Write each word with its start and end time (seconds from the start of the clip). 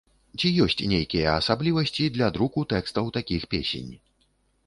Ці 0.37 0.49
ёсць 0.63 0.75
нейкія 0.93 1.33
асаблівасці 1.41 2.07
для 2.15 2.29
друку 2.37 2.63
тэкстаў 2.73 3.11
такіх 3.17 3.45
песень? 3.55 3.93